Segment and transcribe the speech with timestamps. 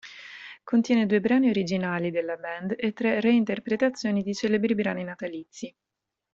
[0.63, 5.71] Contiene due brani originali della band e tre reinterpretazioni di celebri brani natalizi.